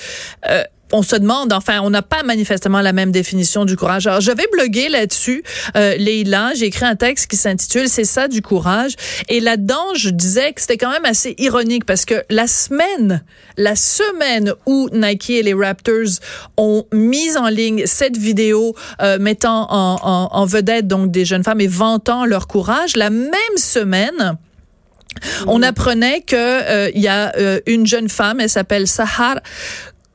Euh, 0.51 0.65
on 0.95 1.03
se 1.03 1.17
demande, 1.17 1.53
enfin, 1.53 1.81
on 1.83 1.91
n'a 1.91 2.03
pas 2.03 2.23
manifestement 2.23 2.81
la 2.81 2.93
même 2.93 3.11
définition 3.11 3.65
du 3.65 3.77
courage. 3.77 4.07
Alors, 4.07 4.21
je 4.21 4.31
vais 4.31 4.47
bloguer 4.53 4.89
là-dessus, 4.89 5.43
euh, 5.77 5.97
Leïla. 5.97 6.53
J'ai 6.55 6.67
écrit 6.67 6.85
un 6.85 6.95
texte 6.95 7.27
qui 7.27 7.37
s'intitule 7.37 7.89
C'est 7.89 8.05
ça 8.05 8.29
du 8.29 8.43
courage. 8.43 8.93
Et 9.29 9.41
là-dedans, 9.41 9.95
je 9.97 10.11
disais 10.11 10.53
que 10.53 10.61
c'était 10.61 10.77
quand 10.77 10.93
même 10.93 11.05
assez 11.05 11.35
ironique 11.39 11.85
parce 11.85 12.05
que 12.05 12.23
la 12.31 12.47
semaine, 12.47 13.25
la 13.57 13.75
semaine 13.75 14.55
où 14.67 14.89
Nike 14.93 15.31
et 15.31 15.43
les 15.43 15.55
Raptors 15.55 16.21
ont 16.57 16.87
mis 16.93 17.37
en 17.37 17.49
ligne 17.49 17.87
cette 17.87 18.17
vidéo 18.17 18.77
euh, 19.03 19.19
mettant 19.19 19.67
en, 19.71 19.99
en, 20.01 20.29
en 20.31 20.47
vedette 20.47 20.87
donc 20.87 21.11
des 21.11 21.25
jeunes 21.25 21.43
femmes 21.43 21.61
et 21.61 21.67
vantant 21.67 22.25
leur 22.25 22.47
courage, 22.47 22.95
la 22.95 23.11
même 23.11 23.57
semaine, 23.57 24.39
on 25.47 25.63
apprenait 25.63 26.21
que 26.21 26.37
euh, 26.37 26.91
il 26.95 27.01
y 27.01 27.09
a 27.09 27.33
euh, 27.37 27.61
une 27.67 27.87
jeune 27.87 28.09
femme, 28.09 28.41
elle 28.41 28.51
s'appelle 28.51 28.87
Sahar 28.87 29.41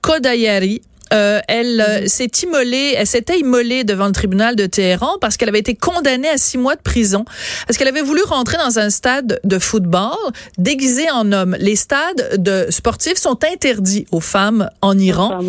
Kodayari, 0.01 0.81
euh, 1.13 1.39
elle 1.47 1.81
euh, 1.81 2.01
mhm. 2.01 2.07
s'est 2.07 2.31
immolée, 2.43 2.93
elle 2.97 3.07
s'était 3.07 3.39
immolée 3.39 3.83
devant 3.83 4.05
le 4.05 4.11
tribunal 4.11 4.55
de 4.55 4.65
Téhéran 4.65 5.17
parce 5.19 5.37
qu'elle 5.37 5.49
avait 5.49 5.59
été 5.59 5.75
condamnée 5.75 6.29
à 6.29 6.37
six 6.37 6.57
mois 6.57 6.75
de 6.75 6.81
prison 6.81 7.25
parce 7.67 7.77
qu'elle 7.77 7.87
avait 7.87 8.01
voulu 8.01 8.21
rentrer 8.23 8.57
dans 8.57 8.79
un 8.79 8.89
stade 8.89 9.39
de 9.43 9.59
football 9.59 10.15
déguisé 10.57 11.09
en 11.09 11.31
homme. 11.31 11.55
Les 11.59 11.75
stades 11.75 12.41
de 12.41 12.67
sportifs 12.69 13.17
sont 13.17 13.39
interdits 13.43 14.05
aux 14.11 14.19
femmes 14.19 14.69
en 14.81 14.97
Iran 14.97 15.39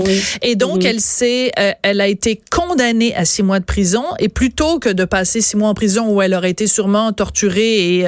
et 0.42 0.56
donc 0.56 0.84
elle 0.84 1.00
s'est, 1.00 1.52
euh, 1.58 1.72
elle 1.82 2.00
a 2.00 2.08
été 2.08 2.40
condamnée 2.50 3.14
à 3.14 3.24
six 3.24 3.42
mois 3.42 3.60
de 3.60 3.64
prison 3.64 4.04
et 4.18 4.28
plutôt 4.28 4.78
que 4.78 4.88
de 4.88 5.04
passer 5.04 5.40
six 5.40 5.56
mois 5.56 5.68
en 5.68 5.74
prison 5.74 6.08
où 6.08 6.22
elle 6.22 6.34
aurait 6.34 6.50
été 6.50 6.66
sûrement 6.66 7.12
torturée 7.12 7.98
et, 7.98 8.06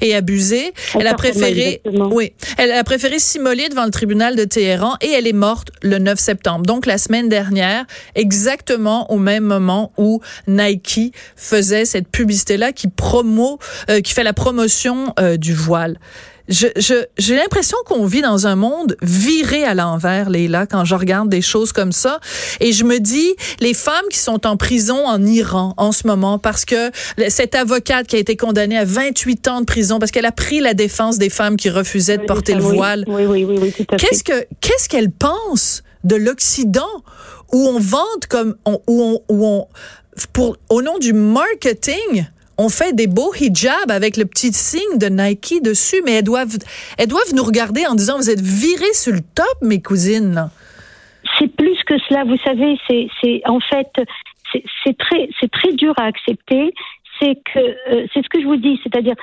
et 0.00 0.14
abusée, 0.14 0.72
elle 0.98 1.06
a 1.06 1.14
préféré, 1.14 1.80
oui, 1.84 2.32
elle 2.58 2.72
a 2.72 2.84
préféré 2.84 3.18
s'immoler 3.18 3.68
devant 3.68 3.84
le 3.84 3.90
tribunal 3.90 4.36
de 4.36 4.44
Téhéran 4.44 4.96
et 5.00 5.10
elle 5.10 5.26
est 5.26 5.32
morte 5.32 5.68
le 5.82 5.98
9 5.98 6.18
septembre. 6.18 6.66
Donc 6.66 6.86
la 6.90 6.98
semaine 6.98 7.28
dernière, 7.28 7.84
exactement 8.16 9.12
au 9.12 9.18
même 9.18 9.44
moment 9.44 9.92
où 9.96 10.20
Nike 10.48 11.14
faisait 11.36 11.84
cette 11.84 12.08
publicité-là 12.08 12.72
qui 12.72 12.88
promo, 12.88 13.60
euh, 13.88 14.00
qui 14.00 14.12
fait 14.12 14.24
la 14.24 14.32
promotion 14.32 15.14
euh, 15.20 15.36
du 15.36 15.54
voile. 15.54 16.00
j'ai 16.48 16.72
je, 16.76 17.32
l'impression 17.32 17.78
qu'on 17.86 18.06
vit 18.06 18.22
dans 18.22 18.48
un 18.48 18.56
monde 18.56 18.96
viré 19.02 19.62
à 19.62 19.74
l'envers, 19.74 20.30
Leila, 20.30 20.66
quand 20.66 20.84
je 20.84 20.96
regarde 20.96 21.28
des 21.28 21.42
choses 21.42 21.70
comme 21.70 21.92
ça. 21.92 22.18
Et 22.58 22.72
je 22.72 22.82
me 22.82 22.98
dis, 22.98 23.36
les 23.60 23.72
femmes 23.72 24.08
qui 24.10 24.18
sont 24.18 24.44
en 24.44 24.56
prison 24.56 25.06
en 25.06 25.24
Iran 25.24 25.74
en 25.76 25.92
ce 25.92 26.08
moment, 26.08 26.40
parce 26.40 26.64
que 26.64 26.90
cette 27.28 27.54
avocate 27.54 28.08
qui 28.08 28.16
a 28.16 28.18
été 28.18 28.36
condamnée 28.36 28.78
à 28.78 28.84
28 28.84 29.46
ans 29.46 29.60
de 29.60 29.66
prison, 29.66 30.00
parce 30.00 30.10
qu'elle 30.10 30.26
a 30.26 30.32
pris 30.32 30.58
la 30.58 30.74
défense 30.74 31.18
des 31.18 31.30
femmes 31.30 31.56
qui 31.56 31.70
refusaient 31.70 32.18
de 32.18 32.24
porter 32.24 32.54
le 32.54 32.62
voile. 32.62 33.04
Oui, 33.06 33.26
oui, 33.26 33.44
oui, 33.44 33.58
oui, 33.62 33.86
Qu'est-ce 33.96 34.24
que, 34.24 34.44
qu'est-ce 34.60 34.88
qu'elle 34.88 35.12
pense? 35.12 35.84
De 36.04 36.16
l'Occident 36.16 37.02
où 37.52 37.66
on 37.66 37.78
vante 37.78 38.26
comme 38.28 38.56
où 38.66 38.80
on, 38.88 39.20
où 39.28 39.46
on 39.46 39.66
pour 40.32 40.56
au 40.68 40.82
nom 40.82 40.98
du 40.98 41.12
marketing 41.12 42.26
on 42.60 42.68
fait 42.68 42.94
des 42.94 43.06
beaux 43.06 43.32
hijabs 43.34 43.90
avec 43.90 44.18
le 44.18 44.26
petit 44.26 44.52
signe 44.52 44.98
de 44.98 45.06
Nike 45.06 45.62
dessus, 45.62 46.02
mais 46.04 46.12
elles 46.18 46.24
doivent, 46.24 46.58
elles 46.98 47.08
doivent 47.08 47.34
nous 47.34 47.42
regarder 47.42 47.86
en 47.86 47.94
disant, 47.94 48.18
vous 48.18 48.28
êtes 48.28 48.42
virées 48.42 48.92
sur 48.92 49.14
le 49.14 49.20
top, 49.34 49.56
mes 49.62 49.80
cousines. 49.80 50.50
C'est 51.38 51.48
plus 51.48 51.82
que 51.84 51.98
cela, 52.06 52.24
vous 52.24 52.36
savez, 52.44 52.78
c'est, 52.86 53.40
en 53.46 53.60
fait, 53.60 53.90
c'est, 54.52 54.98
très, 54.98 55.30
très 55.50 55.72
dur 55.72 55.94
à 55.96 56.04
accepter. 56.04 56.74
C'est 57.18 57.34
que, 57.50 57.58
euh, 57.58 58.06
c'est 58.12 58.22
ce 58.22 58.28
que 58.28 58.42
je 58.42 58.46
vous 58.46 58.56
dis, 58.56 58.78
c'est-à-dire, 58.82 59.14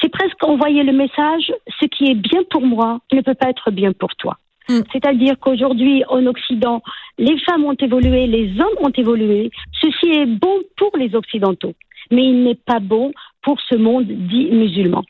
c'est 0.00 0.08
presque 0.08 0.42
envoyer 0.42 0.82
le 0.82 0.92
message, 0.92 1.52
ce 1.80 1.86
qui 1.86 2.10
est 2.10 2.14
bien 2.14 2.42
pour 2.50 2.62
moi 2.62 2.98
ne 3.12 3.20
peut 3.20 3.34
pas 3.34 3.50
être 3.50 3.70
bien 3.70 3.92
pour 3.92 4.14
toi. 4.16 4.38
Mm. 4.68 4.80
C'est-à-dire 4.92 5.34
qu'aujourd'hui, 5.40 6.04
en 6.08 6.26
Occident, 6.26 6.82
les 7.18 7.38
femmes 7.40 7.64
ont 7.64 7.74
évolué, 7.74 8.26
les 8.26 8.52
hommes 8.60 8.78
ont 8.80 8.90
évolué. 8.90 9.50
Ceci 9.80 10.10
est 10.10 10.26
bon 10.26 10.60
pour 10.76 10.96
les 10.96 11.14
Occidentaux, 11.14 11.74
mais 12.10 12.24
il 12.24 12.42
n'est 12.42 12.54
pas 12.66 12.80
bon 12.80 13.12
pour 13.42 13.60
ce 13.60 13.76
monde 13.76 14.06
dit 14.06 14.50
musulman. 14.50 15.04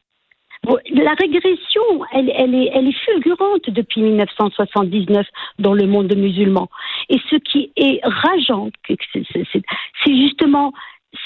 La 0.93 1.15
régression, 1.15 1.83
elle, 2.13 2.31
est, 2.55 3.05
fulgurante 3.05 3.69
depuis 3.69 4.01
1979 4.01 5.27
dans 5.59 5.75
le 5.75 5.87
monde 5.87 6.15
musulman. 6.17 6.69
Et 7.09 7.19
ce 7.29 7.37
qui 7.37 7.73
est 7.77 8.01
rageant, 8.05 8.71
c'est 8.87 10.17
justement 10.17 10.73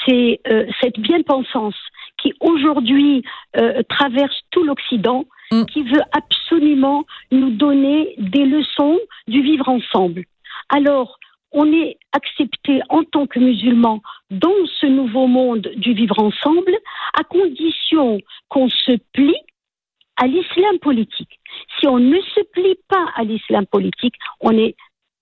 euh, 0.09 0.67
cette 0.81 0.99
bien-pensance 0.99 1.77
qui 2.19 2.33
aujourd'hui 2.41 3.23
euh, 3.57 3.83
traverse 3.89 4.41
tout 4.51 4.63
l'Occident 4.65 5.25
Mm. 5.53 5.65
qui 5.67 5.83
veut 5.83 6.03
absolument 6.13 7.05
nous 7.31 7.51
donner 7.51 8.15
des 8.19 8.45
leçons 8.45 8.99
du 9.29 9.43
vivre 9.43 9.69
ensemble. 9.69 10.25
Alors, 10.71 11.19
on 11.53 11.73
est 11.73 11.99
accepté 12.13 12.81
en 12.89 13.05
tant 13.05 13.27
que 13.27 13.39
musulman 13.39 14.03
dans 14.31 14.67
ce 14.81 14.87
nouveau 14.87 15.29
monde 15.29 15.71
du 15.77 15.95
vivre 15.95 16.19
ensemble, 16.19 16.77
à 17.19 17.23
condition 17.23 18.21
qu'on 18.49 18.69
se 18.69 18.99
plie 19.13 19.39
à 20.17 20.27
l'islam 20.27 20.79
politique. 20.81 21.39
Si 21.79 21.87
on 21.87 21.99
ne 21.99 22.21
se 22.21 22.41
plie 22.53 22.77
pas 22.89 23.07
à 23.15 23.23
l'islam 23.23 23.67
politique, 23.67 24.15
on 24.41 24.51
est 24.51 24.75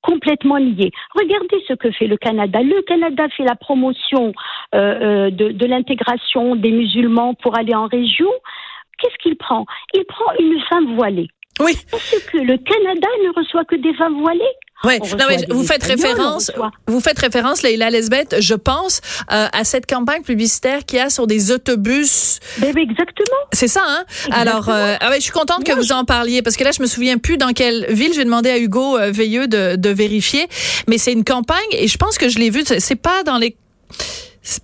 complètement 0.05 0.57
lié. 0.59 0.91
Regardez 1.15 1.65
ce 1.67 1.75
que 1.75 1.91
fait 1.91 2.07
le 2.07 2.17
Canada. 2.17 2.61
Le 2.63 2.83
Canada 2.83 3.27
fait 3.37 3.45
la 3.45 3.57
promotion 3.57 4.33
euh, 4.75 4.79
euh, 4.79 5.31
de, 5.31 5.49
de 5.53 5.67
l'intégration 5.67 6.57
des 6.57 6.71
musulmans 6.71 7.35
pour 7.35 7.57
aller 7.59 7.75
en 7.75 7.87
région 7.87 8.31
qu'est-ce 8.99 9.17
qu'il 9.19 9.37
prend? 9.37 9.67
Il 9.93 10.05
prend 10.05 10.33
une 10.39 10.61
femme 10.71 10.95
voilée. 10.95 11.29
Oui. 11.61 11.77
Parce 11.91 12.03
que 12.33 12.39
le 12.39 12.59
Canada 12.59 13.09
ne 13.25 13.41
reçoit 13.41 13.65
que 13.65 13.77
des 13.77 13.95
femmes 13.95 14.21
voilées. 14.21 14.41
Oui, 14.83 14.99
non, 15.19 15.25
mais 15.29 15.39
vous 15.49 15.65
faites 15.65 15.83
référence, 15.83 16.53
vous 16.87 17.01
faites 17.01 17.19
référence, 17.19 17.63
Leila 17.63 17.89
Lesbeth, 17.89 18.37
je 18.41 18.55
pense, 18.55 19.01
euh, 19.33 19.47
à 19.51 19.65
cette 19.65 19.87
campagne 19.87 20.23
publicitaire 20.23 20.85
qu'il 20.85 20.99
y 20.99 21.01
a 21.01 21.09
sur 21.09 21.27
des 21.27 21.53
autobus. 21.53 22.39
Ben, 22.59 22.77
exactement. 22.77 23.39
C'est 23.53 23.69
ça, 23.69 23.83
hein? 23.87 24.05
Alors, 24.31 24.69
euh, 24.69 24.97
ah 25.01 25.09
ouais, 25.09 25.17
je 25.17 25.23
suis 25.23 25.33
contente 25.33 25.65
que 25.65 25.73
vous 25.73 25.93
en 25.93 26.05
parliez, 26.05 26.43
parce 26.43 26.57
que 26.57 26.65
là, 26.65 26.71
je 26.73 26.83
me 26.83 26.87
souviens 26.87 27.17
plus 27.17 27.39
dans 27.39 27.53
quelle 27.53 27.87
ville. 27.89 28.13
J'ai 28.15 28.25
demandé 28.25 28.51
à 28.51 28.59
Hugo 28.59 28.99
euh, 28.99 29.11
Veilleux 29.11 29.47
de, 29.47 29.77
de 29.77 29.89
vérifier, 29.89 30.49
mais 30.87 30.99
c'est 30.99 31.13
une 31.13 31.25
campagne, 31.25 31.59
et 31.73 31.89
je 31.89 31.97
pense 31.97 32.19
que 32.19 32.29
je 32.29 32.39
l'ai 32.39 32.51
vue, 32.51 32.65
c'est 32.67 32.97
pas 32.97 33.23
dans 33.23 33.39
les 33.39 33.57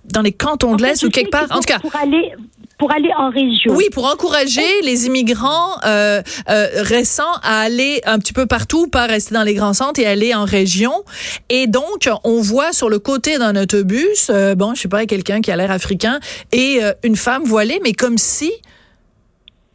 dans 0.05 0.21
les 0.21 0.31
cantons 0.31 0.75
de 0.75 0.83
l'Est 0.83 1.03
ou 1.03 1.09
quelque 1.09 1.31
part. 1.31 1.47
en 1.49 1.55
tout 1.55 1.61
cas, 1.61 1.79
pour 1.79 1.95
aller 1.95 2.33
pour 2.81 2.91
aller 2.91 3.11
en 3.15 3.29
région. 3.29 3.75
Oui, 3.75 3.85
pour 3.93 4.05
encourager 4.11 4.81
les 4.83 5.05
immigrants 5.05 5.77
euh, 5.85 6.23
euh, 6.49 6.65
récents 6.81 7.35
à 7.43 7.59
aller 7.59 8.01
un 8.07 8.17
petit 8.17 8.33
peu 8.33 8.47
partout, 8.47 8.87
pas 8.87 9.05
rester 9.05 9.35
dans 9.35 9.43
les 9.43 9.53
grands 9.53 9.73
centres 9.73 9.99
et 9.99 10.07
aller 10.07 10.33
en 10.33 10.45
région. 10.45 10.91
Et 11.49 11.67
donc, 11.67 12.09
on 12.23 12.41
voit 12.41 12.73
sur 12.73 12.89
le 12.89 12.97
côté 12.97 13.37
d'un 13.37 13.55
autobus, 13.55 14.31
euh, 14.31 14.55
bon, 14.55 14.73
je 14.73 14.81
sais 14.81 14.89
pas, 14.89 15.05
quelqu'un 15.05 15.41
qui 15.41 15.51
a 15.51 15.57
l'air 15.57 15.69
africain 15.69 16.19
et 16.51 16.79
euh, 16.81 16.93
une 17.03 17.15
femme 17.15 17.43
voilée, 17.43 17.79
mais 17.83 17.93
comme 17.93 18.17
si 18.17 18.51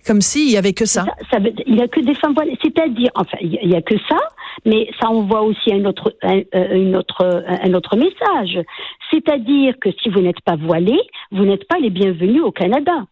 comme 0.04 0.20
s'il 0.20 0.50
y 0.50 0.56
avait 0.56 0.72
que 0.72 0.86
ça. 0.86 1.04
ça, 1.30 1.38
il 1.66 1.76
y 1.76 1.82
a 1.82 1.88
que 1.88 2.00
des 2.00 2.14
femmes 2.14 2.34
voilées. 2.34 2.56
C'est-à-dire, 2.62 3.10
enfin, 3.16 3.38
il 3.40 3.68
y, 3.68 3.74
a 3.74 3.82
que 3.82 3.96
ça, 4.08 4.18
mais 4.64 4.88
ça 5.00 5.08
envoie 5.08 5.42
aussi 5.42 5.72
un 5.72 5.84
autre, 5.84 6.14
un, 6.22 6.42
une 6.72 6.94
autre, 6.94 7.44
un 7.48 7.74
autre 7.74 7.96
message. 7.96 8.64
C'est-à-dire 9.10 9.74
que 9.80 9.90
si 10.00 10.08
vous 10.08 10.20
n'êtes 10.20 10.40
pas 10.42 10.54
voilé, 10.54 10.96
vous 11.36 11.44
n'êtes 11.44 11.66
pas 11.68 11.78
les 11.78 11.90
bienvenus 11.90 12.42
au 12.42 12.52
Canada. 12.52 13.06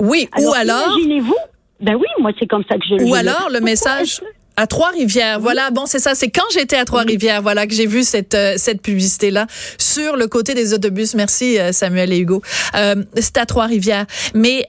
Oui, 0.00 0.28
ou 0.38 0.52
alors. 0.52 0.96
Imaginez-vous. 0.98 1.36
Ben 1.80 1.94
oui, 1.96 2.06
moi 2.20 2.30
c'est 2.38 2.46
comme 2.46 2.64
ça 2.68 2.76
que 2.76 2.84
je 2.88 2.94
le. 2.94 3.04
Ou 3.04 3.14
alors 3.14 3.48
le 3.50 3.60
message. 3.60 4.20
À 4.54 4.66
Trois-Rivières, 4.66 5.40
voilà. 5.40 5.70
Bon, 5.70 5.86
c'est 5.86 5.98
ça. 5.98 6.14
C'est 6.14 6.28
quand 6.28 6.44
j'étais 6.52 6.76
à 6.76 6.84
Trois-Rivières, 6.84 7.40
voilà, 7.40 7.66
que 7.66 7.72
j'ai 7.72 7.86
vu 7.86 8.02
cette 8.02 8.34
euh, 8.34 8.54
cette 8.58 8.82
publicité 8.82 9.30
là 9.30 9.46
sur 9.78 10.14
le 10.14 10.26
côté 10.26 10.52
des 10.52 10.74
autobus. 10.74 11.14
Merci 11.14 11.58
euh, 11.58 11.72
Samuel 11.72 12.12
et 12.12 12.18
Hugo. 12.18 12.42
Euh, 12.74 13.02
c'est 13.16 13.38
à 13.38 13.46
Trois-Rivières, 13.46 14.04
mais 14.34 14.66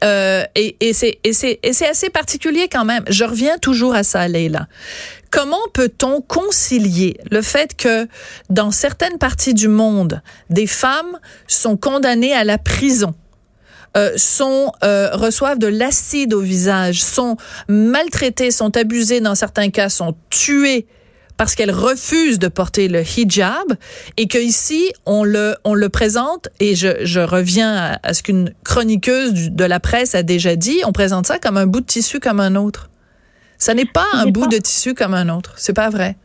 et, 0.56 0.78
et 0.80 0.94
c'est 0.94 1.20
et 1.26 1.34
c'est 1.34 1.88
assez 1.88 2.10
particulier 2.10 2.70
quand 2.72 2.86
même. 2.86 3.04
Je 3.10 3.26
reviens 3.26 3.58
toujours 3.58 3.94
à 3.94 4.04
ça, 4.04 4.26
Leila. 4.30 4.68
Comment 5.34 5.68
peut-on 5.74 6.22
concilier 6.22 7.18
le 7.32 7.42
fait 7.42 7.76
que 7.76 8.08
dans 8.52 8.70
certaines 8.70 9.18
parties 9.18 9.56
du 9.56 9.68
monde, 9.68 10.22
des 10.52 10.68
femmes 10.68 11.18
sont 11.48 11.76
condamnées 11.76 12.36
à 12.36 12.44
la 12.44 12.60
prison 12.60 13.16
euh, 13.98 14.12
sont 14.16 14.72
euh, 14.84 15.10
reçoivent 15.14 15.58
de 15.58 15.66
l'acide 15.66 16.36
au 16.36 16.40
visage, 16.40 17.02
sont 17.02 17.38
maltraitées, 17.68 18.52
sont 18.52 18.78
abusées 18.78 19.22
dans 19.22 19.34
certains 19.34 19.72
cas, 19.72 19.90
sont 19.90 20.16
tuées 20.30 20.86
parce 21.36 21.56
qu'elles 21.56 21.72
refusent 21.72 22.38
de 22.38 22.48
porter 22.48 22.88
le 22.88 23.02
hijab 23.02 23.76
et 24.18 24.28
que 24.28 24.38
ici 24.38 24.94
on 25.08 25.24
le 25.24 25.56
on 25.64 25.74
le 25.74 25.90
présente 25.90 26.50
et 26.60 26.76
je, 26.76 27.06
je 27.06 27.20
reviens 27.22 27.98
à, 28.04 28.14
ce 28.14 28.22
qu'une 28.22 28.54
chroniqueuse 28.64 29.50
de 29.50 29.64
la 29.66 29.80
presse 29.80 30.14
a 30.14 30.22
déjà 30.22 30.56
dit, 30.56 30.82
on 30.86 30.92
présente 30.92 31.26
ça 31.26 31.40
comme 31.40 31.58
un 31.58 31.66
bout 31.66 31.82
de 31.82 31.88
tissu 31.88 32.20
comme 32.20 32.40
un 32.40 32.56
autre. 32.56 32.92
Ça 33.66 33.74
n'est 33.74 33.86
pas 33.86 34.04
un 34.12 34.26
bout 34.26 34.48
de 34.48 34.58
tissu 34.58 34.94
comme 34.94 35.14
un 35.14 35.30
autre, 35.30 35.54
c'est 35.56 35.74
pas 35.74 35.90
vrai. 35.90 36.18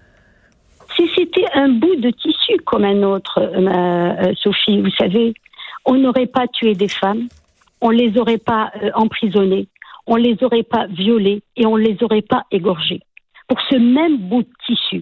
Si 0.97 1.09
c'était 1.15 1.47
un 1.55 1.69
bout 1.69 1.95
de 1.95 2.11
tissu 2.11 2.57
comme 2.67 2.85
un 2.85 3.05
autre, 3.05 3.39
euh, 3.39 4.35
Sophie, 4.43 4.81
vous 4.81 4.91
savez, 4.99 5.35
on 5.85 5.95
n'aurait 5.95 6.27
pas 6.27 6.49
tué 6.49 6.75
des 6.75 6.89
femmes, 6.89 7.29
on 7.81 7.91
les 7.91 8.19
aurait 8.19 8.39
pas 8.39 8.73
euh, 8.83 8.91
emprisonnés, 8.95 9.69
on 10.09 10.17
les 10.17 10.37
aurait 10.43 10.65
pas 10.65 10.89
violés 10.89 11.45
et 11.57 11.65
on 11.65 11.77
les 11.77 11.97
aurait 12.03 12.23
pas 12.23 12.43
égorgés 12.51 13.03
pour 13.47 13.61
ce 13.71 13.77
même 13.77 14.17
bout 14.17 14.43
de 14.43 14.51
tissu. 14.67 15.01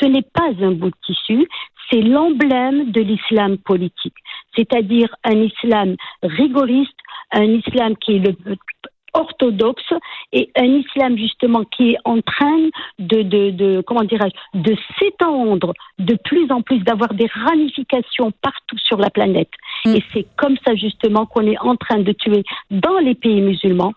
ce 0.00 0.06
n'est 0.06 0.22
pas 0.22 0.48
un 0.62 0.72
bout 0.72 0.88
de 0.88 0.96
tissu, 1.04 1.46
c'est 1.90 2.00
l'emblème 2.00 2.92
de 2.92 3.02
l'islam 3.02 3.58
politique, 3.58 4.16
c'est-à-dire 4.56 5.14
un 5.22 5.36
islam 5.36 5.96
rigoriste, 6.22 6.98
un 7.32 7.44
islam 7.44 7.94
qui 7.98 8.16
est 8.16 8.20
le 8.20 8.56
orthodoxe 9.14 9.92
et 10.32 10.50
un 10.56 10.64
islam 10.64 11.16
justement 11.16 11.64
qui 11.64 11.92
est 11.92 11.98
en 12.04 12.20
train 12.20 12.68
de, 12.98 13.22
de, 13.22 13.50
de 13.50 13.82
comment 13.86 14.04
dirais-je, 14.04 14.60
de 14.60 14.76
s'étendre 14.98 15.72
de 15.98 16.16
plus 16.24 16.50
en 16.50 16.62
plus, 16.62 16.80
d'avoir 16.80 17.14
des 17.14 17.28
ramifications 17.32 18.32
partout 18.42 18.78
sur 18.78 18.98
la 18.98 19.10
planète. 19.10 19.50
Mm. 19.84 19.96
Et 19.96 20.04
c'est 20.12 20.26
comme 20.36 20.56
ça 20.66 20.74
justement 20.74 21.26
qu'on 21.26 21.46
est 21.46 21.58
en 21.58 21.76
train 21.76 22.00
de 22.00 22.12
tuer 22.12 22.44
dans 22.70 22.98
les 22.98 23.14
pays 23.14 23.40
musulmans 23.40 23.94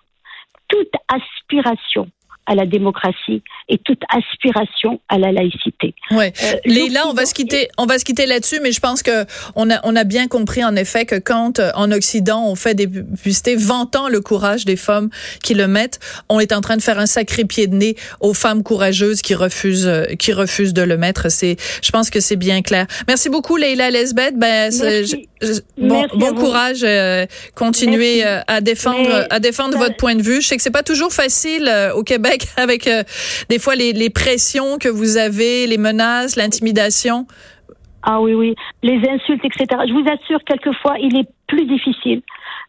toute 0.69 0.93
aspiration 1.07 2.09
à 2.47 2.55
la 2.55 2.65
démocratie 2.65 3.43
et 3.69 3.77
toute 3.77 4.01
aspiration 4.09 4.99
à 5.09 5.17
la 5.17 5.31
laïcité. 5.33 5.93
Ouais. 6.11 6.31
Euh, 6.43 6.55
Léla, 6.65 7.07
on 7.07 7.13
va 7.13 7.25
se 7.25 7.33
quitter, 7.33 7.67
on 7.77 7.85
va 7.85 7.99
se 7.99 8.05
quitter 8.05 8.25
là-dessus, 8.25 8.59
mais 8.63 8.71
je 8.71 8.79
pense 8.79 9.03
que 9.03 9.25
on 9.55 9.69
a, 9.69 9.79
on 9.83 9.95
a 9.95 10.05
bien 10.05 10.27
compris 10.27 10.63
en 10.63 10.75
effet 10.75 11.05
que 11.05 11.15
quand 11.15 11.59
euh, 11.59 11.71
en 11.75 11.91
Occident 11.91 12.45
on 12.47 12.55
fait 12.55 12.73
des 12.73 12.87
publicités 12.87 13.55
vantant 13.55 14.07
le 14.07 14.21
courage 14.21 14.63
des 14.63 14.77
femmes 14.77 15.09
qui 15.43 15.53
le 15.53 15.67
mettent, 15.67 15.99
on 16.29 16.39
est 16.39 16.53
en 16.53 16.61
train 16.61 16.77
de 16.77 16.81
faire 16.81 16.99
un 16.99 17.05
sacré 17.05 17.43
pied 17.43 17.67
de 17.67 17.75
nez 17.75 17.95
aux 18.21 18.33
femmes 18.33 18.63
courageuses 18.63 19.21
qui 19.21 19.35
refusent, 19.35 19.87
euh, 19.87 20.05
qui 20.17 20.31
refusent 20.31 20.73
de 20.73 20.81
le 20.81 20.97
mettre. 20.97 21.29
C'est, 21.29 21.57
je 21.83 21.91
pense 21.91 22.09
que 22.09 22.21
c'est 22.21 22.37
bien 22.37 22.61
clair. 22.61 22.87
Merci 23.07 23.29
beaucoup, 23.29 23.57
Leila 23.57 23.91
Lesbeth. 23.91 24.37
Ben, 24.37 24.71
bon, 25.77 26.07
bon 26.15 26.33
courage, 26.33 26.79
euh, 26.83 27.25
continuez 27.55 28.23
à 28.23 28.61
défendre, 28.61 29.27
à 29.29 29.39
défendre 29.39 29.77
votre 29.77 29.97
point 29.97 30.15
de 30.15 30.21
vue. 30.21 30.41
Je 30.41 30.47
sais 30.47 30.55
que 30.55 30.63
c'est 30.63 30.71
pas 30.71 30.83
toujours 30.83 31.11
facile 31.11 31.69
au 31.93 32.03
Québec 32.03 32.36
avec 32.57 32.87
euh, 32.87 33.03
des 33.49 33.59
fois 33.59 33.75
les, 33.75 33.93
les 33.93 34.09
pressions 34.09 34.77
que 34.77 34.89
vous 34.89 35.17
avez, 35.17 35.67
les 35.67 35.77
menaces, 35.77 36.35
l'intimidation? 36.35 37.27
Ah 38.03 38.21
oui, 38.21 38.33
oui, 38.33 38.55
les 38.83 39.01
insultes, 39.09 39.43
etc. 39.43 39.65
Je 39.87 39.93
vous 39.93 40.05
assure, 40.09 40.39
quelquefois, 40.45 40.95
il 40.99 41.17
est 41.17 41.27
plus 41.47 41.65
difficile 41.65 42.21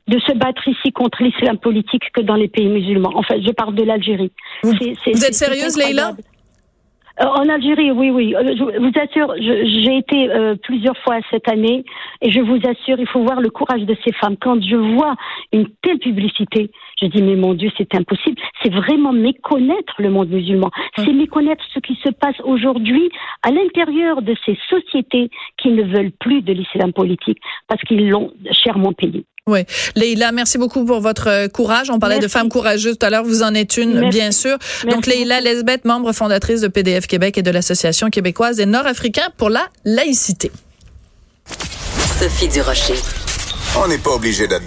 de 0.09 0.19
se 0.21 0.33
battre 0.33 0.67
ici 0.67 0.91
contre 0.91 1.23
l'islam 1.23 1.59
politique 1.59 2.03
que 2.15 2.23
dans 2.23 2.35
les 2.35 2.49
pays 2.49 2.69
musulmans. 2.69 3.13
En 3.15 3.23
fait, 3.23 3.41
je 3.43 3.53
parle 3.53 3.75
de 3.75 3.85
l'Algérie. 3.85 4.33
Vous, 4.63 4.73
vous 4.73 5.25
êtes 5.25 5.35
sérieuse, 5.35 5.77
Leïla? 5.77 6.17
En 7.21 7.49
Algérie, 7.49 7.91
oui, 7.91 8.11
oui. 8.11 8.35
Euh, 8.35 8.55
je 8.57 8.79
vous 8.79 8.93
assure, 9.01 9.35
j'ai 9.39 9.97
été 9.97 10.31
euh, 10.31 10.55
plusieurs 10.63 10.97
fois 10.99 11.17
cette 11.31 11.51
année 11.51 11.85
et 12.23 12.31
je 12.31 12.41
vous 12.41 12.59
assure, 12.65 12.99
il 12.99 13.09
faut 13.09 13.23
voir 13.23 13.41
le 13.41 13.51
courage 13.51 13.83
de 13.83 13.97
ces 14.05 14.13
femmes. 14.13 14.37
Quand 14.41 14.61
je 14.63 14.77
vois 14.77 15.15
une 15.53 15.69
telle 15.83 15.99
publicité, 15.99 16.71
je 17.01 17.07
dis 17.07 17.23
mais 17.23 17.37
mon 17.37 17.55
Dieu, 17.55 17.71
c'est 17.77 17.95
impossible. 17.95 18.41
C'est 18.63 18.73
vraiment 18.73 19.13
méconnaître 19.13 19.95
le 19.99 20.11
monde 20.11 20.31
musulman. 20.31 20.71
C'est 20.97 21.13
méconnaître 21.13 21.65
ce 21.75 21.81
qui 21.81 21.99
se 22.05 22.11
passe 22.11 22.41
aujourd'hui 22.45 23.11
à 23.43 23.51
l'intérieur 23.51 24.23
de 24.23 24.35
ces 24.45 24.59
sociétés 24.69 25.31
qui 25.57 25.71
ne 25.71 25.83
veulent 25.83 26.13
plus 26.13 26.43
de 26.43 26.53
l'islam 26.53 26.93
politique 26.93 27.39
parce 27.69 27.83
qu'ils 27.83 28.09
l'ont 28.09 28.33
chèrement 28.53 28.93
payé. 28.93 29.25
Oui. 29.49 29.65
Leïla, 29.97 30.31
merci 30.31 30.59
beaucoup 30.59 30.85
pour 30.85 31.01
votre 31.01 31.29
euh, 31.29 31.49
courage. 31.49 31.89
On 31.89 31.99
parlait 31.99 32.19
de 32.19 32.29
femmes 32.29 32.51
courageuses 32.51 32.99
tout 32.99 33.07
à 33.07 33.11
l'heure. 33.11 33.25
Vous 33.25 33.43
en 33.43 33.55
êtes 33.55 33.79
une, 33.79 34.11
bien 34.11 34.31
sûr. 34.31 34.59
Donc, 34.89 35.07
Leïla 35.07 35.41
Lesbeth, 35.41 35.87
membre 35.87 36.13
fondatrice 36.13 36.61
de 36.61 36.69
PDF 36.69 37.07
Québec 37.07 37.39
et 37.39 37.43
de 37.43 37.51
l'Association 37.51 38.11
québécoise 38.11 38.59
des 38.59 38.67
Nord-Africains 38.67 39.31
pour 39.39 39.49
la 39.49 39.67
laïcité. 39.87 40.53
Sophie 42.21 42.49
Durocher. 42.49 42.97
On 43.77 43.89
n'est 43.89 43.99
pas 43.99 44.11
obligé 44.11 44.47
d'être 44.47 44.67